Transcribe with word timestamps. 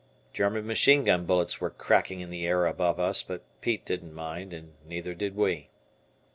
German 0.33 0.65
machine 0.65 1.03
gun 1.03 1.25
bullets 1.27 1.61
were 1.61 1.69
"cracking" 1.69 2.21
in 2.21 2.31
the 2.31 2.47
air 2.47 2.65
above 2.65 2.99
us, 2.99 3.21
but 3.21 3.43
Pete 3.61 3.85
didn't 3.85 4.15
mind, 4.15 4.51
and 4.51 4.73
neither 4.83 5.13
did 5.13 5.35
we. 5.35 5.69